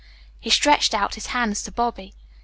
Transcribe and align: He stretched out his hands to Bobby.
He 0.39 0.49
stretched 0.49 0.95
out 0.95 1.13
his 1.13 1.27
hands 1.27 1.61
to 1.61 1.71
Bobby. 1.71 2.15